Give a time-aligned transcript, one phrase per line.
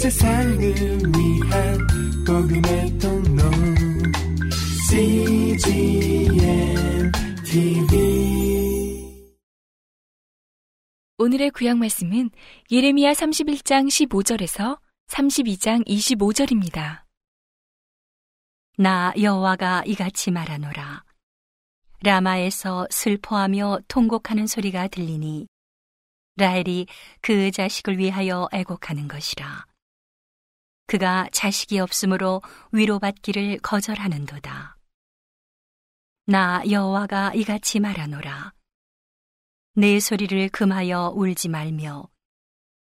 [0.00, 1.78] 세상을 위한
[2.26, 3.42] 복음의 통로
[4.88, 6.32] CGM
[7.44, 9.20] TV
[11.18, 12.30] 오늘의 구약 말씀은
[12.70, 14.78] 예레미야 31장 15절에서
[15.08, 17.02] 32장 25절입니다.
[18.78, 21.04] 나 여호와가 이같이 말하노라.
[22.02, 25.46] 라마에서 슬퍼하며 통곡하는 소리가 들리니
[26.36, 26.86] 라헬이
[27.20, 29.68] 그 자식을 위하여 애곡하는 것이라.
[30.90, 34.76] 그가 자식이 없으므로 위로받기를 거절하는도다.
[36.26, 38.52] 나 여호와가 이같이 말하노라.
[39.74, 42.08] 내 소리를 금하여 울지 말며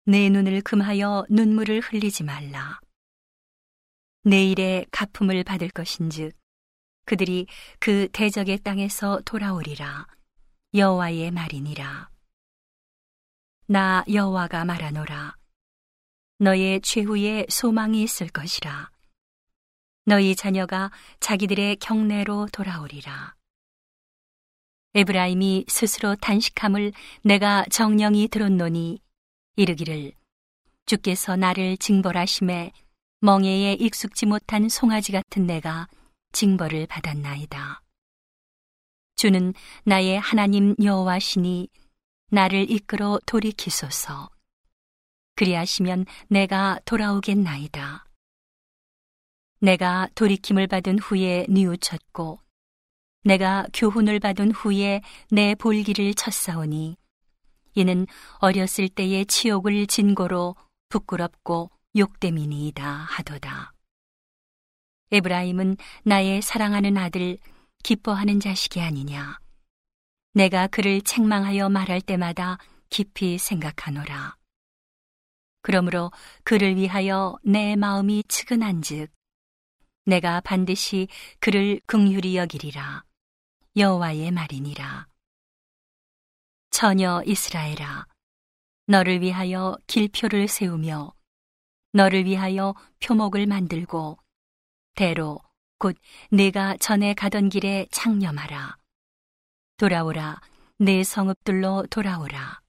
[0.06, 2.80] 내 눈을 금하여 눈물을 흘리지 말라.
[4.24, 6.36] 내일에 가품을 받을 것인즉
[7.06, 7.46] 그들이
[7.80, 10.08] 그 대적의 땅에서 돌아오리라
[10.74, 12.10] 여호와의 말이니라
[13.68, 15.41] 나 여호와가 말하노라
[16.42, 18.90] 너의 최후에 소망이 있을 것이라
[20.06, 20.90] 너희 자녀가
[21.20, 23.36] 자기들의 경내로 돌아오리라
[24.96, 29.00] 에브라임이 스스로 단식함을 내가 정령이 들었노니
[29.56, 30.14] 이르기를
[30.88, 32.72] 주께서 나를 징벌하심에
[33.20, 35.88] 멍에에 익숙지 못한 송아지 같은 내가
[36.32, 37.84] 징벌을 받았나이다.
[39.16, 39.54] 주는
[39.84, 41.70] 나의 하나님 여호와시니
[42.32, 44.32] 나를 이끌어 돌이키소서.
[45.42, 48.06] 그리하시면 내가 돌아오겠나이다.
[49.60, 52.40] 내가 돌이킴을 받은 후에 뉘우쳤고
[53.24, 56.96] 내가 교훈을 받은 후에 내 볼기를 쳤사오니
[57.74, 58.06] 이는
[58.38, 60.56] 어렸을 때의 치욕을 진고로
[60.90, 63.74] 부끄럽고 욕됨이니이다 하도다.
[65.12, 67.40] 에브라임은 나의 사랑하는 아들,
[67.82, 69.40] 기뻐하는 자식이 아니냐.
[70.36, 72.60] 내가 그를 책망하여 말할 때마다
[72.92, 74.40] 깊이 생각하노라.
[75.62, 76.12] 그러므로
[76.44, 79.12] 그를 위하여 내 마음이 측은한즉
[80.06, 81.08] 내가 반드시
[81.40, 83.04] 그를 긍휼히 여기리라.
[83.76, 85.08] 여호와의 말이니라.
[86.72, 88.08] 처녀 이스라엘아,
[88.88, 91.14] 너를 위하여 길표를 세우며
[91.94, 94.18] 너를 위하여 표목을 만들고
[94.96, 95.40] 대로
[95.78, 95.96] 곧
[96.30, 98.78] 내가 전에 가던 길에 창념하라.
[99.78, 100.42] 돌아오라,
[100.78, 102.62] 내 성읍들로 돌아오라.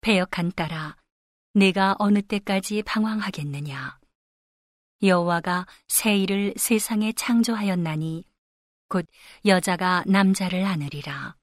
[0.00, 0.96] 배역한 딸아,
[1.58, 3.98] 내가 어느 때까지 방황하겠느냐?
[5.02, 8.24] 여호와가 새 일을 세상에 창조하였나니
[8.88, 9.04] 곧
[9.44, 11.34] 여자가 남자를 안으리라.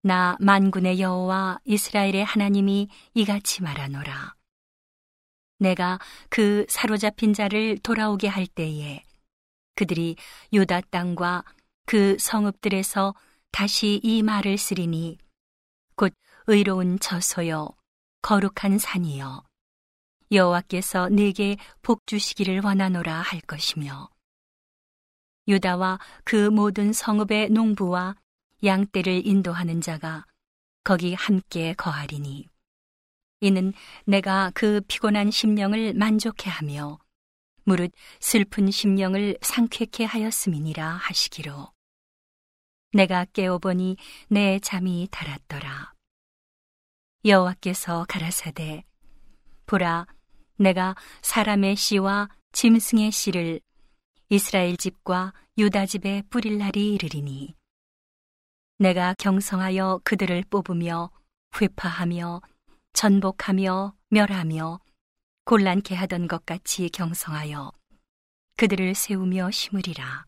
[0.00, 4.36] 나 만군의 여호와 이스라엘의 하나님이 이같이 말하노라.
[5.58, 5.98] 내가
[6.30, 9.02] 그 사로잡힌 자를 돌아오게 할 때에
[9.74, 10.16] 그들이
[10.50, 11.44] 유다 땅과
[11.84, 13.14] 그 성읍들에서
[13.50, 15.18] 다시 이 말을 쓰리니
[15.94, 16.14] 곧
[16.46, 17.81] 의로운 저소여
[18.22, 19.44] 거룩한 산이여
[20.30, 24.08] 여호와께서 내게 복 주시기를 원하노라 할 것이며
[25.48, 28.16] 유다와 그 모든 성읍의 농부와
[28.64, 30.24] 양떼를 인도하는 자가
[30.84, 32.48] 거기 함께 거하리니
[33.40, 33.72] 이는
[34.06, 36.98] 내가 그 피곤한 심령을 만족해 하며
[37.64, 41.72] 무릇 슬픈 심령을 상쾌케 하였음이니라 하시기로.
[42.92, 43.96] 내가 깨어보니
[44.28, 45.91] 내 잠이 달았더라
[47.24, 48.84] 여호와께서 가라사대
[49.66, 50.06] 보라
[50.56, 53.60] 내가 사람의 씨와 짐승의 씨를
[54.28, 57.54] 이스라엘 집과 유다 집에 뿌릴 날이 이르리니
[58.78, 61.10] 내가 경성하여 그들을 뽑으며
[61.60, 62.42] 회파하며
[62.92, 64.80] 전복하며 멸하며
[65.44, 67.72] 곤란케 하던 것 같이 경성하여
[68.56, 70.26] 그들을 세우며 심으리라.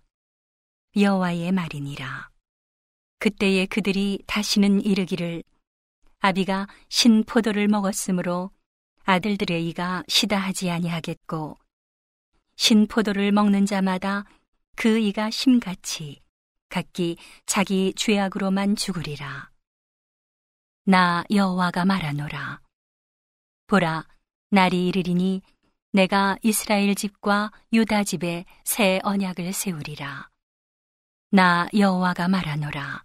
[0.96, 2.30] 여호와의 말이니라.
[3.18, 5.42] 그때에 그들이 다시는 이르기를
[6.24, 8.50] 아비가 신 포도를 먹었으므로
[9.04, 11.58] 아들들의 이가 시다하지 아니하겠고
[12.56, 14.24] 신 포도를 먹는 자마다
[14.74, 16.22] 그 이가 심같이
[16.70, 19.50] 각기 자기 죄악으로만 죽으리라.
[20.84, 22.62] 나 여호와가 말하노라.
[23.66, 24.06] 보라,
[24.48, 25.42] 날이 이르리니
[25.92, 30.30] 내가 이스라엘 집과 유다 집에 새 언약을 세우리라.
[31.32, 33.03] 나 여호와가 말하노라.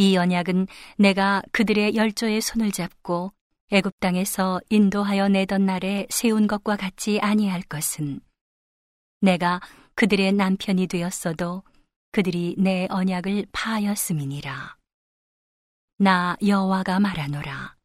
[0.00, 0.66] 이 언약은
[0.96, 3.34] 내가 그들의 열조의 손을 잡고
[3.70, 8.20] 애굽 땅에서 인도하여 내던 날에 세운 것과 같지 아니할 것은
[9.20, 9.60] 내가
[9.96, 11.64] 그들의 남편이 되었어도
[12.12, 14.78] 그들이 내 언약을 파하였음이니라.
[15.98, 17.76] 나 여호와가 말하노라.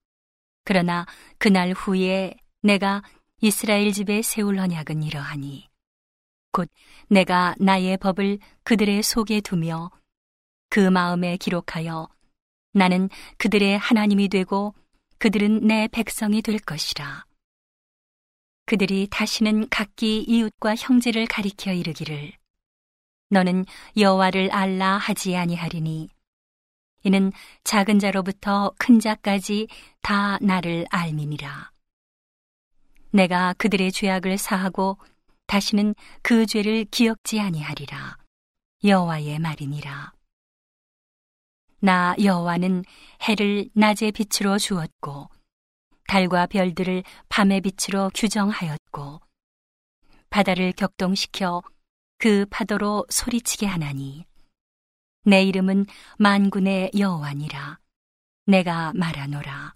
[0.64, 1.06] 그러나
[1.38, 3.04] 그날 후에 내가
[3.42, 5.68] 이스라엘 집에 세울 언약은 이러하니
[6.54, 6.70] 곧
[7.10, 9.92] 내가 나의 법을 그들의 속에 두며
[10.76, 12.10] 그 마음에 기록하여
[12.74, 13.08] 나는
[13.38, 14.76] 그들의 하나님이 되고
[15.20, 17.24] 그들은 내 백성이 될 것이라.
[18.66, 22.34] 그들이 다시는 각기 이웃과 형제를 가리켜 이르기를
[23.30, 23.64] 너는
[23.96, 26.10] 여호와를 알라 하지 아니하리니
[27.04, 27.32] 이는
[27.64, 29.70] 작은 자로부터 큰 자까지
[30.02, 31.72] 다 나를 알미니라.
[33.12, 34.98] 내가 그들의 죄악을 사하고
[35.48, 38.18] 다시는 그 죄를 기억지 아니하리라.
[38.84, 40.15] 여호와의 말이니라
[41.80, 42.84] 나 여호와는
[43.28, 45.30] 해를 낮의 빛으로 주었고
[46.08, 49.22] 달과 별들을 밤의 빛으로 규정하였고
[50.30, 51.62] 바다를 격동시켜
[52.18, 54.26] 그 파도로 소리치게 하나니
[55.24, 55.88] 내 이름은
[56.20, 57.80] 만군의 여호와니라.
[58.46, 59.74] 내가 말하노라.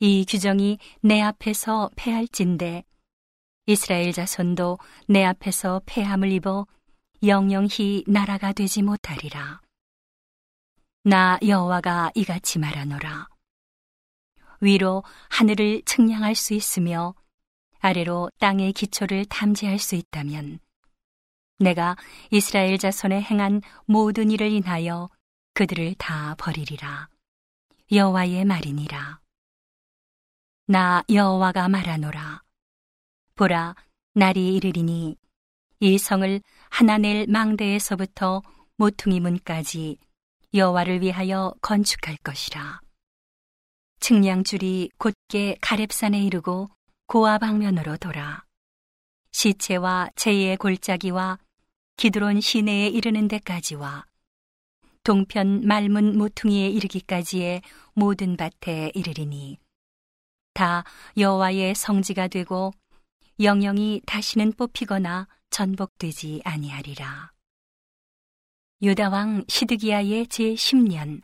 [0.00, 2.84] 이 규정이 내 앞에서 패할진대
[3.66, 6.66] 이스라엘 자손도 내 앞에서 패함을 입어
[7.24, 9.60] 영영히 나라가 되지 못하리라
[11.06, 13.28] 나 여호와가 이같이 말하노라.
[14.62, 17.14] 위로 하늘을 측량할 수 있으며
[17.80, 20.60] 아래로 땅의 기초를 탐지할 수 있다면
[21.58, 21.98] 내가
[22.30, 25.10] 이스라엘 자손에 행한 모든 일을 인하여
[25.52, 27.10] 그들을 다 버리리라.
[27.92, 29.20] 여호와의 말이니라.
[30.68, 32.42] 나 여호와가 말하노라.
[33.34, 33.76] 보라
[34.14, 35.16] 날이 이르리니
[35.80, 36.40] 이 성을
[36.70, 38.42] 하나넬 망대에서부터
[38.78, 39.98] 모퉁이 문까지
[40.54, 42.80] 여호와를 위하여 건축할 것이라
[44.00, 46.70] 측량줄이 곧게 가렙산에 이르고
[47.06, 48.44] 고아 방면으로 돌아
[49.32, 51.38] 시체와 제의 골짜기와
[51.96, 54.04] 기드론 시내에 이르는 데까지와
[55.02, 57.62] 동편 말문 모퉁이에 이르기까지의
[57.94, 59.58] 모든 밭에 이르리니
[60.54, 60.84] 다
[61.16, 62.72] 여호와의 성지가 되고
[63.40, 67.33] 영영이 다시는 뽑히거나 전복되지 아니하리라.
[68.84, 71.22] 유다 왕 시드기야의 제 10년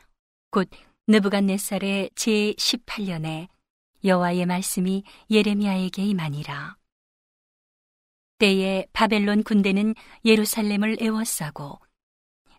[0.51, 0.71] 곧
[1.09, 3.49] 느부갓네살의 제 18년에
[4.03, 6.79] 여호와의 말씀이 예레미야에게 임하니라.
[8.39, 11.79] 때에 바벨론 군대는 예루살렘을 에워싸고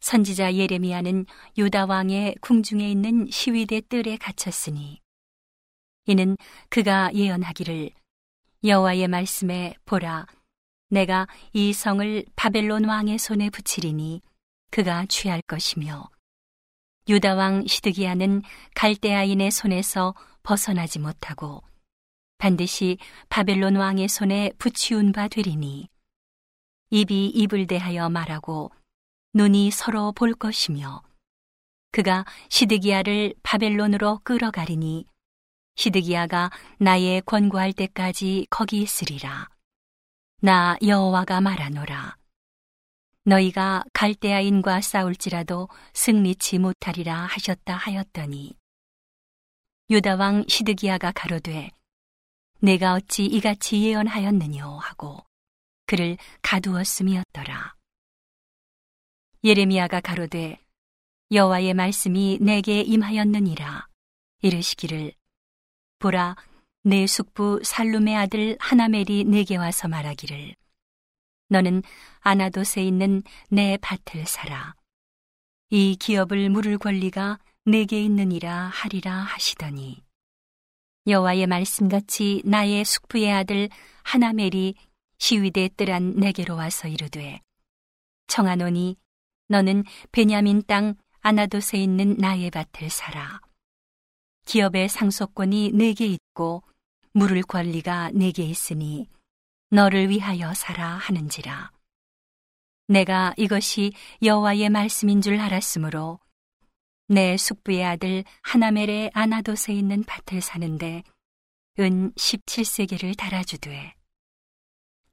[0.02, 1.26] 선지자 예레미야는
[1.58, 5.02] 유다 왕의 궁중에 있는 시위대 뜰에 갇혔으니
[6.06, 6.38] 이는
[6.70, 7.90] 그가 예언하기를
[8.64, 10.28] 여호와의 말씀에 보라
[10.90, 14.22] 내가 이 성을 바벨론 왕의 손에 붙이리니
[14.72, 16.10] 그가 취할 것이며
[17.08, 18.42] 유다 왕 시드기야는
[18.76, 21.62] 갈대아인의 손에서 벗어나지 못하고
[22.38, 22.98] 반드시
[23.30, 25.88] 바벨론 왕의 손에 붙이운 바 되리니
[26.90, 28.72] 입이 입을 대하여 말하고
[29.34, 31.04] 눈이 서로 볼 것이며
[31.92, 35.06] 그가 시드기야를 바벨론으로 끌어가리니
[35.76, 39.50] 시드기야가 나의 권고할 때까지 거기 있으리라.
[40.42, 42.21] 나 여호와가 말하노라
[43.24, 48.56] 너희가 갈대아인과 싸울지라도 승리치 못하리라 하셨다 하였더니
[49.90, 51.70] 유다 왕 시드기야가 가로되
[52.60, 55.24] 내가 어찌 이같이 예언하였느뇨 하고
[55.86, 57.76] 그를 가두었음이었더라.
[59.44, 60.58] 예레미야가 가로되
[61.32, 63.88] 여호와의 말씀이 내게 임하였느니라
[64.42, 65.14] 이르시기를
[66.00, 66.36] 보라
[66.84, 70.56] 내 숙부 살룸의 아들 하나멜이 내게 와서 말하기를
[71.52, 71.84] 너는
[72.22, 74.74] 아나돗에 있는 내 밭을 사라.
[75.70, 80.02] 이 기업을 물을 권리가 내게 있느니라 하리라 하시더니.
[81.08, 83.70] 여호와의 말씀같이 나의 숙부의 아들
[84.04, 84.76] 하나멜이
[85.18, 87.42] 시위대 뜰한 내게로 와서 이르되
[88.28, 88.96] 청하노니
[89.50, 93.42] 너는 베냐민 땅 아나돗에 있는 나의 밭을 사라.
[94.46, 96.64] 기업의 상속권이 내게 있고
[97.14, 99.10] 물을 권리가 내게 있으니
[99.74, 101.72] 너를 위하여 사라 하는지라.
[102.88, 106.20] 내가 이것이 여호와의 말씀인 줄 알았으므로
[107.08, 111.04] 내 숙부의 아들 하나멜의 아나돗에 있는 밭을 사는데
[111.80, 113.96] 은 17세계를 달아주되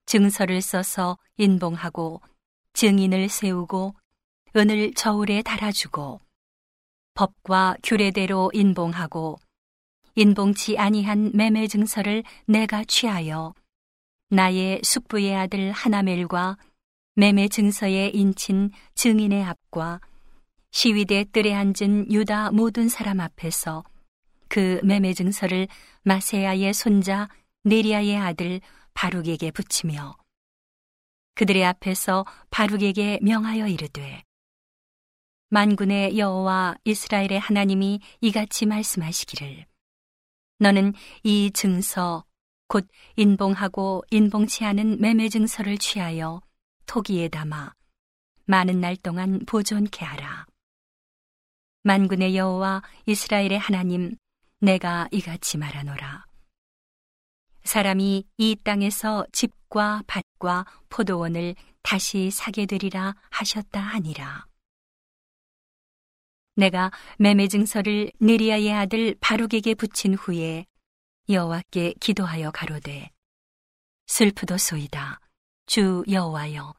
[0.06, 2.20] 증서를 써서 인봉하고
[2.72, 3.94] 증인을 세우고
[4.56, 6.20] 은을 저울에 달아주고
[7.14, 9.38] 법과 규례대로 인봉하고
[10.16, 13.54] 인봉치 아니한 매매 증서를 내가 취하여
[14.30, 16.58] 나의 숙부의 아들 하나멜과
[17.14, 20.00] 매매 증서에 인친 증인의 앞과
[20.70, 23.84] 시위대 뜰에 앉은 유다 모든 사람 앞에서
[24.48, 25.66] 그 매매 증서를
[26.02, 27.28] 마세야의 손자
[27.64, 28.60] 네리아의 아들
[28.92, 30.14] 바룩에게 붙이며
[31.34, 34.22] 그들의 앞에서 바룩에게 명하여 이르되
[35.48, 39.64] 만군의 여호와 이스라엘의 하나님이 이같이 말씀하시기를
[40.58, 40.92] 너는
[41.22, 42.27] 이 증서
[42.68, 46.42] 곧 인봉하고 인봉치 않은 매매 증서를 취하여
[46.86, 47.72] 토기에 담아
[48.44, 50.46] 많은 날 동안 보존케 하라.
[51.82, 54.16] 만군의 여호와 이스라엘의 하나님
[54.60, 56.26] 내가 이같이 말하노라
[57.64, 64.46] 사람이 이 땅에서 집과 밭과 포도원을 다시 사게 되리라 하셨다 하니라.
[66.56, 70.66] 내가 매매 증서를 네리아의 아들 바룩에게 붙인 후에
[71.28, 73.10] 여호와께 기도하여 가로되
[74.06, 75.20] 슬프도소이다
[75.66, 76.74] 주 여호와여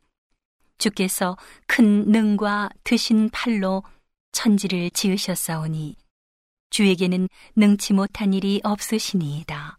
[0.79, 1.37] 주께서
[1.67, 3.83] 큰 능과 드신 팔로
[4.31, 5.95] 천지를 지으셨사오니
[6.69, 9.77] 주에게는 능치 못한 일이 없으시니이다.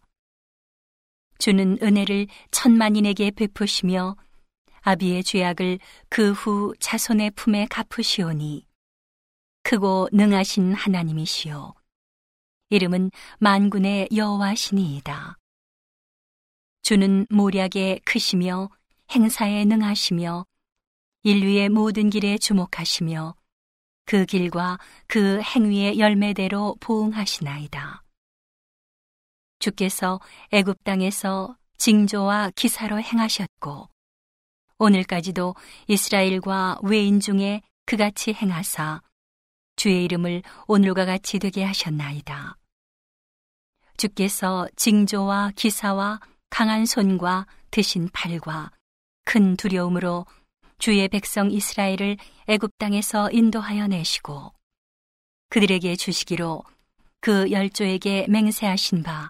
[1.39, 4.15] 주는 은혜를 천만인에게 베푸시며
[4.81, 8.65] 아비의 죄악을 그 후 자손의 품에 갚으시오니
[9.63, 11.73] 크고 능하신 하나님이시요
[12.71, 15.37] 이름은 만군의 여호와시니이다.
[16.81, 18.69] 주는 모략에 크시며
[19.11, 20.45] 행사에 능하시며
[21.23, 23.35] 인류의 모든 길에 주목하시며
[24.05, 28.03] 그 길과 그 행위의 열매대로 보응하시나이다.
[29.59, 30.19] 주께서
[30.51, 33.89] 애굽 땅에서 징조와 기사로 행하셨고
[34.79, 35.55] 오늘까지도
[35.87, 39.01] 이스라엘과 외인 중에 그같이 행하사
[39.75, 42.57] 주의 이름을 오늘과 같이 되게 하셨나이다.
[44.01, 48.71] 주께서 징조와 기사와 강한 손과 드신 팔과
[49.25, 50.25] 큰 두려움으로
[50.79, 52.17] 주의 백성 이스라엘을
[52.47, 54.53] 애굽 땅에서 인도하여 내시고
[55.49, 56.63] 그들에게 주시기로
[57.19, 59.29] 그 열조에게 맹세하신 바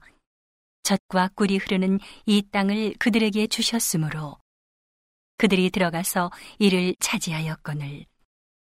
[0.83, 4.37] 젖과 꿀이 흐르는 이 땅을 그들에게 주셨으므로
[5.35, 8.05] 그들이 들어가서 이를 차지하였거늘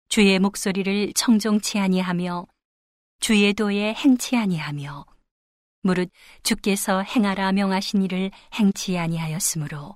[0.09, 2.47] 주의 목소리를 청종치 아니하며
[3.21, 5.14] 주의 도에 행치 아니하며
[5.85, 6.11] 무릇
[6.43, 9.95] 주께서 행하라 명하신 일을 행치 아니하였으므로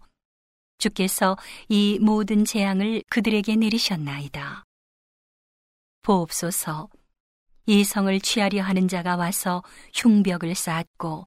[0.76, 1.36] 주께서
[1.68, 4.64] 이 모든 재앙을 그들에게 내리셨나이다.
[6.02, 6.88] 보옵소서
[7.66, 9.62] 이 성을 취하려 하는 자가 와서
[9.94, 11.26] 흉벽을 쌓았고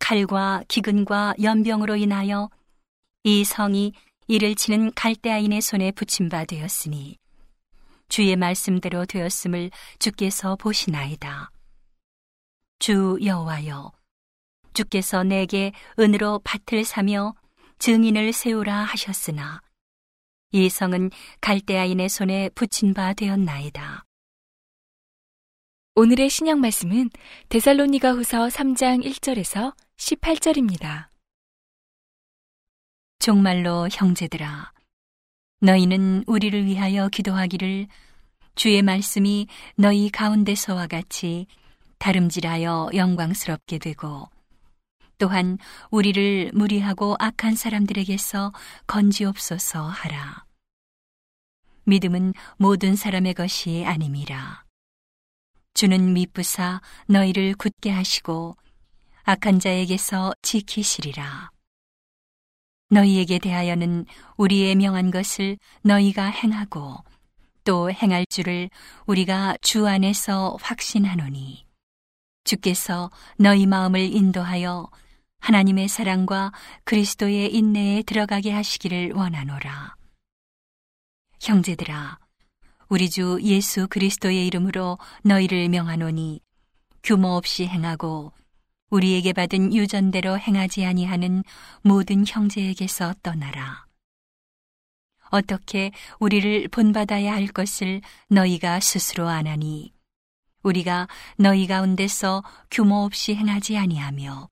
[0.00, 2.50] 칼과 기근과 연병으로 인하여
[3.22, 3.92] 이 성이
[4.26, 7.16] 이를 치는 갈대아인의 손에 붙임 바 되었으니
[8.08, 11.53] 주의 말씀대로 되었음을 주께서 보시나이다.
[12.84, 13.92] 주 여호와여
[14.74, 17.34] 주께서 내게 은으로 밭을 사며
[17.78, 19.62] 증인을 세우라 하셨으나
[20.50, 21.10] 이 성은
[21.40, 24.04] 갈대아인의 손에 붙인 바 되었나이다.
[25.94, 27.08] 오늘의 신약 말씀은
[27.48, 31.08] 데살로니가 후서 3장 1절에서 18절입니다.
[33.18, 34.74] 정말로 형제들아,
[35.60, 37.86] 너희는 우리를 위하여 기도하기를
[38.56, 41.46] 주의 말씀이 너희 가운데서와 같이
[41.98, 44.28] 다름질하여 영광스럽게 되고
[45.18, 45.58] 또한
[45.90, 48.52] 우리를 무리하고 악한 사람들에게서
[48.86, 50.44] 건지옵소서 하라.
[51.84, 54.64] 믿음은 모든 사람의 것이 아님이라.
[55.74, 58.56] 주는 미쁘사 너희를 굳게 하시고
[59.24, 61.50] 악한 자에게서 지키시리라.
[62.90, 66.98] 너희에게 대하여는 우리의 명한 것을 너희가 행하고
[67.64, 68.70] 또 행할 줄을
[69.06, 71.63] 우리가 주 안에서 확신하노니
[72.44, 74.88] 주께서 너희 마음을 인도하여
[75.40, 76.52] 하나님의 사랑과
[76.84, 79.96] 그리스도의 인내에 들어가게 하시기를 원하노라.
[81.40, 82.18] 형제들아,
[82.88, 86.40] 우리 주 예수 그리스도의 이름으로 너희를 명하노니
[87.02, 88.32] 규모 없이 행하고
[88.90, 91.42] 우리에게 받은 유전대로 행하지 아니하는
[91.82, 93.86] 모든 형제에게서 떠나라.
[95.30, 99.93] 어떻게 우리를 본받아야 할 것을 너희가 스스로 아나니
[100.64, 101.06] 우리가
[101.36, 104.48] 너희 가운데서 규모 없이 행하지 아니하며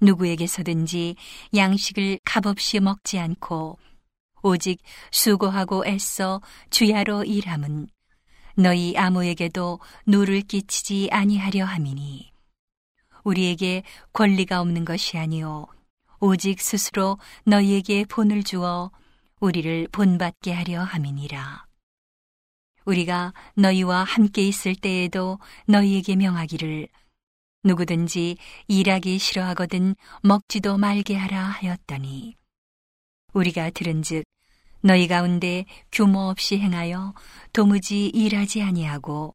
[0.00, 1.16] 누구에게서든지
[1.54, 3.78] 양식을 값없이 먹지 않고
[4.42, 7.88] 오직 수고하고 애써 주야로 일함은
[8.56, 12.32] 너희 아무에게도 누를 끼치지 아니하려 함이니
[13.24, 15.66] 우리에게 권리가 없는 것이 아니요
[16.20, 18.90] 오직 스스로 너희에게 본을 주어
[19.40, 21.66] 우리를 본받게 하려 함이니라.
[22.84, 26.88] 우리가 너희와 함께 있을 때에도 너희에게 명하기를
[27.64, 28.36] 누구든지
[28.68, 32.36] 일하기 싫어하거든 먹지도 말게 하라 하였더니
[33.32, 34.24] 우리가 들은즉
[34.82, 37.14] 너희 가운데 규모 없이 행하여
[37.54, 39.34] 도무지 일하지 아니하고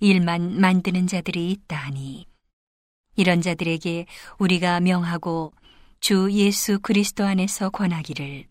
[0.00, 2.26] 일만 만드는 자들이 있다 하니
[3.16, 4.06] 이런 자들에게
[4.38, 5.52] 우리가 명하고
[6.00, 8.46] 주 예수 그리스도 안에서 권하기를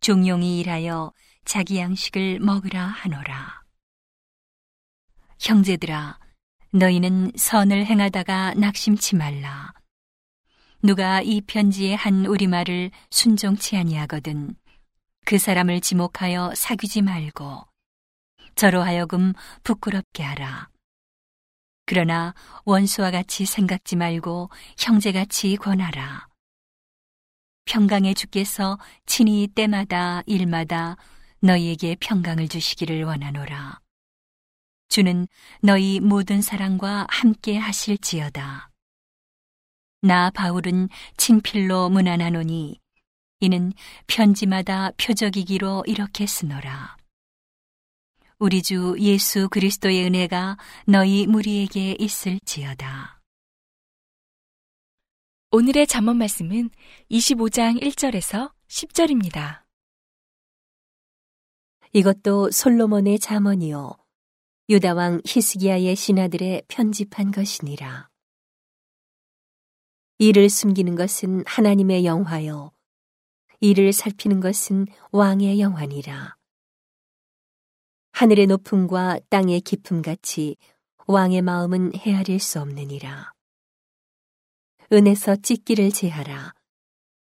[0.00, 1.12] 종용이 일하여
[1.44, 3.65] 자기 양식을 먹으라 하노라.
[5.38, 6.18] 형제들아,
[6.72, 9.72] 너희는 선을 행하다가 낙심치 말라.
[10.82, 14.54] 누가 이 편지의 한 우리말을 순종치 아니하거든
[15.24, 17.66] 그 사람을 지목하여 사귀지 말고
[18.54, 19.32] 저로 하여금
[19.64, 20.68] 부끄럽게 하라.
[21.86, 26.28] 그러나 원수와 같이 생각지 말고 형제같이 권하라.
[27.64, 30.96] 평강의 주께서 친히 때마다 일마다
[31.40, 33.80] 너희에게 평강을 주시기를 원하노라.
[34.88, 35.26] 주는
[35.60, 38.70] 너희 모든 사랑과 함께 하실지어다.
[40.02, 42.80] 나 바울은 친필로 문안하노니
[43.40, 43.72] 이는
[44.06, 46.96] 편지마다 표적이기로 이렇게 쓰노라.
[48.38, 53.20] 우리 주 예수 그리스도의 은혜가 너희 무리에게 있을지어다.
[55.50, 56.70] 오늘의 잠언 말씀은
[57.10, 59.62] 25장 1절에서 10절입니다.
[61.92, 64.05] 이것도 솔로몬의 잠언이요
[64.68, 68.08] 유다 왕 히스기야의 신하들의 편집한 것이니라.
[70.18, 72.72] 이를 숨기는 것은 하나님의 영화요
[73.60, 76.36] 이를 살피는 것은 왕의 영화니라.
[78.10, 80.56] 하늘의 높음과 땅의 깊음 같이
[81.06, 83.34] 왕의 마음은 헤아릴 수 없느니라.
[84.92, 86.54] 은에서 찢기를 제하라.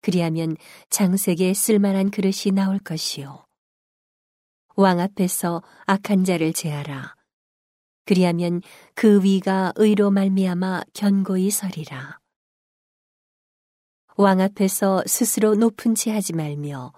[0.01, 0.57] 그리하면
[0.91, 3.47] 장색에 쓸만한 그릇이 나올 것이요.
[4.75, 7.15] 왕 앞에서 악한 자를 제하라.
[8.11, 8.61] 그리하면
[8.93, 12.19] 그 위가 의로 말미암아 견고히 서리라.
[14.17, 16.91] 왕 앞에서 스스로 높은 채 하지 말며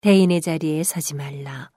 [0.00, 1.72] 대인의 자리에 서지 말라.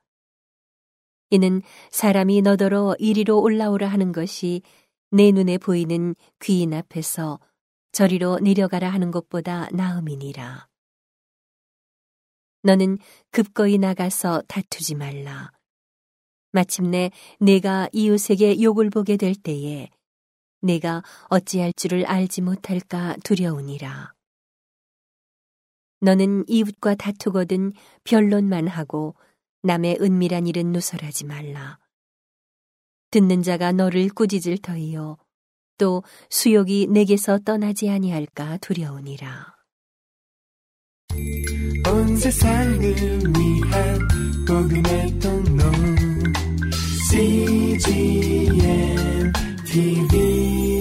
[1.32, 4.62] 이는 사람이 너더러 이리로 올라오라 하는 것이
[5.10, 7.40] 내 눈에 보이는 귀인 앞에서
[7.94, 10.68] 저리로 내려가라 하는 것보다 나음이니라.
[12.62, 13.00] 너는
[13.32, 15.52] 급거이 나가서 다투지 말라.
[16.52, 19.90] 마침내 내가 이웃에게 욕을 보게 될 때에
[20.62, 24.14] 내가 어찌할 줄을 알지 못할까 두려우니라.
[26.02, 29.16] 너는 이웃과 다투거든 변론만 하고
[29.64, 31.78] 남의 은밀한 일은 누설하지 말라.
[33.12, 35.18] 듣는 자가 너를 꾸짖을 터이요.
[35.78, 39.56] 또 수욕이 내게서 떠나지 아니할까 두려우니라.
[41.92, 44.08] 온 세상을 위한
[44.48, 46.11] 복음의 통로
[47.12, 47.84] CGM
[49.68, 50.81] TV